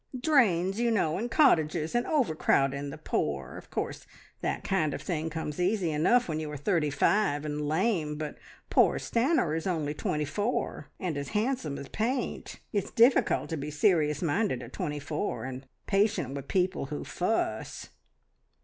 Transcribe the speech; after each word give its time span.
"Drains, 0.19 0.79
you 0.79 0.89
know, 0.89 1.19
and 1.19 1.29
cottages, 1.29 1.93
and 1.93 2.07
overcrowding 2.07 2.89
the 2.89 2.97
poor. 2.97 3.55
Of 3.55 3.69
course 3.69 4.07
that 4.41 4.63
kind 4.63 4.95
of 4.95 5.01
thing 5.03 5.29
comes 5.29 5.59
easy 5.59 5.91
enough 5.91 6.27
when 6.27 6.39
you 6.39 6.49
are 6.49 6.57
thirty 6.57 6.89
five 6.89 7.45
and 7.45 7.67
lame, 7.67 8.17
but 8.17 8.39
poor 8.71 8.97
Stanor 8.97 9.55
is 9.55 9.67
only 9.67 9.93
twenty 9.93 10.25
four, 10.25 10.87
and 10.99 11.19
as 11.19 11.29
handsome 11.37 11.77
as 11.77 11.87
paint. 11.87 12.59
It's 12.73 12.89
difficult 12.89 13.47
to 13.51 13.57
be 13.57 13.69
serious 13.69 14.23
minded 14.23 14.63
at 14.63 14.73
twenty 14.73 14.97
four, 14.97 15.43
and 15.45 15.67
patient 15.85 16.33
with 16.33 16.47
people 16.47 16.87
who 16.87 17.03
fuss!" 17.03 17.89